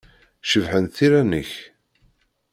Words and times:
Cebḥent 0.49 0.95
tira-nnek. 0.97 1.51